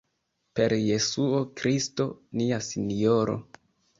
[0.59, 2.07] Per Jesuo Kristo
[2.41, 3.37] nia Sinjoro.